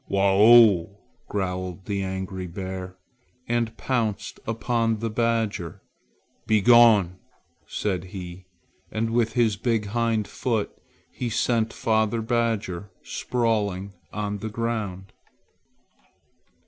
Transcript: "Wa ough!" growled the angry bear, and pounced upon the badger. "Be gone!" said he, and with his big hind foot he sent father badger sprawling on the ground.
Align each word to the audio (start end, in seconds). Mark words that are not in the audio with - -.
"Wa 0.07 0.33
ough!" 0.33 0.87
growled 1.29 1.85
the 1.85 2.01
angry 2.01 2.47
bear, 2.47 2.97
and 3.47 3.77
pounced 3.77 4.39
upon 4.47 4.97
the 4.97 5.11
badger. 5.11 5.83
"Be 6.47 6.59
gone!" 6.59 7.19
said 7.67 8.05
he, 8.05 8.47
and 8.89 9.11
with 9.11 9.33
his 9.33 9.57
big 9.57 9.85
hind 9.93 10.27
foot 10.27 10.71
he 11.11 11.29
sent 11.29 11.71
father 11.71 12.23
badger 12.23 12.89
sprawling 13.03 13.93
on 14.11 14.39
the 14.39 14.49
ground. 14.49 15.13